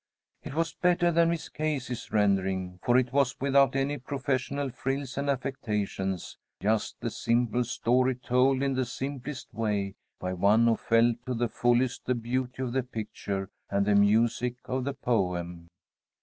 It 0.41 0.55
was 0.55 0.73
better 0.73 1.11
than 1.11 1.29
Miss 1.29 1.47
Casey's 1.47 2.11
rendering, 2.11 2.79
for 2.83 2.97
it 2.97 3.13
was 3.13 3.39
without 3.39 3.75
any 3.75 3.99
professional 3.99 4.71
frills 4.71 5.15
and 5.15 5.29
affectations; 5.29 6.39
just 6.59 6.99
the 7.01 7.11
simple 7.11 7.63
story 7.63 8.15
told 8.15 8.63
in 8.63 8.73
the 8.73 8.83
simplest 8.83 9.53
way 9.53 9.93
by 10.19 10.33
one 10.33 10.65
who 10.65 10.75
felt 10.75 11.17
to 11.27 11.35
the 11.35 11.47
fullest 11.49 12.07
the 12.07 12.15
beauty 12.15 12.63
of 12.63 12.73
the 12.73 12.81
picture 12.81 13.51
and 13.69 13.85
the 13.85 13.93
music 13.93 14.55
of 14.65 14.85
the 14.85 14.93
poem. 14.95 15.67